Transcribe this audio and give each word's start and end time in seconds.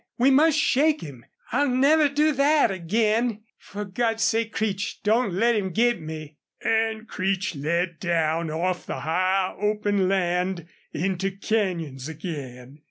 We 0.17 0.31
must 0.31 0.57
shake 0.57 1.01
him. 1.01 1.25
I'll 1.51 1.67
never 1.69 2.09
do 2.09 2.31
THAT 2.31 2.71
again!... 2.71 3.43
For 3.59 3.85
God's 3.85 4.23
sake, 4.23 4.51
Creech, 4.51 5.03
don't 5.03 5.31
let 5.31 5.55
him 5.55 5.69
get 5.69 6.01
me!" 6.01 6.37
And 6.63 7.07
Creech 7.07 7.53
led 7.55 7.99
down 7.99 8.49
off 8.49 8.83
the 8.87 9.01
high 9.01 9.55
open 9.61 10.07
land 10.09 10.65
into 10.91 11.29
canyons 11.29 12.09
again. 12.09 12.79